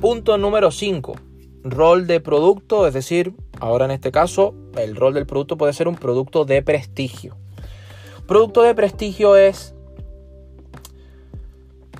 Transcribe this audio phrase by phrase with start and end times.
[0.00, 1.12] Punto número 5.
[1.62, 5.88] Rol de producto, es decir, ahora en este caso, el rol del producto puede ser
[5.88, 7.36] un producto de prestigio.
[8.26, 9.74] Producto de prestigio es,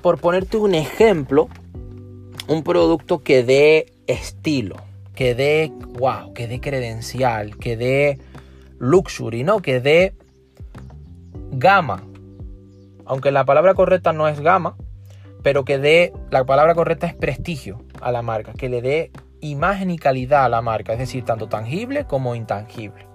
[0.01, 1.47] por ponerte un ejemplo,
[2.47, 4.77] un producto que dé estilo,
[5.13, 8.17] que dé, wow, que dé credencial, que dé
[8.79, 9.61] luxury, ¿no?
[9.61, 10.15] Que dé
[11.51, 12.01] gama.
[13.05, 14.75] Aunque la palabra correcta no es gama,
[15.43, 19.89] pero que dé, la palabra correcta es prestigio a la marca, que le dé imagen
[19.89, 23.07] y calidad a la marca, es decir, tanto tangible como intangible.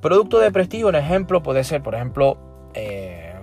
[0.00, 2.38] Producto de prestigio, un ejemplo puede ser, por ejemplo,
[2.74, 3.34] eh,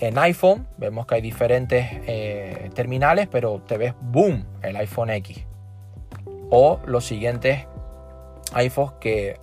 [0.00, 5.44] en iPhone, vemos que hay diferentes eh, terminales, pero te ves, boom, el iPhone X.
[6.50, 7.66] O los siguientes
[8.54, 9.40] iPhones que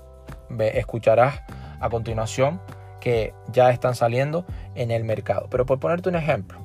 [0.59, 1.41] escucharás
[1.79, 2.61] a continuación
[2.99, 5.47] que ya están saliendo en el mercado.
[5.51, 6.59] Pero por ponerte un ejemplo,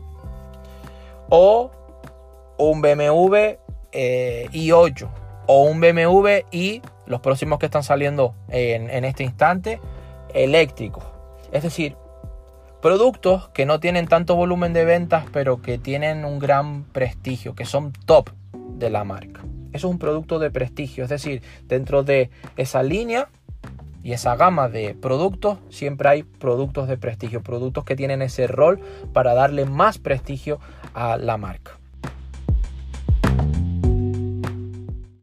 [1.28, 1.70] o
[2.69, 3.58] un BMW
[3.92, 5.08] eh, i8
[5.47, 9.80] o un BMW y los próximos que están saliendo en, en este instante
[10.33, 11.05] eléctricos.
[11.52, 11.97] Es decir,
[12.80, 17.64] productos que no tienen tanto volumen de ventas pero que tienen un gran prestigio, que
[17.64, 19.42] son top de la marca.
[19.72, 23.28] Eso es un producto de prestigio, es decir, dentro de esa línea
[24.02, 28.80] y esa gama de productos siempre hay productos de prestigio, productos que tienen ese rol
[29.12, 30.58] para darle más prestigio
[30.95, 31.80] a la marca.